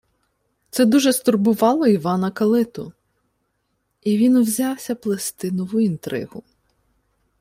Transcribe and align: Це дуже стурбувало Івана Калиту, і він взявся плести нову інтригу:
Це 0.69 0.85
дуже 0.85 1.13
стурбувало 1.13 1.87
Івана 1.87 2.31
Калиту, 2.31 2.93
і 4.03 4.17
він 4.17 4.39
взявся 4.41 4.95
плести 4.95 5.51
нову 5.51 5.79
інтригу: 5.81 6.43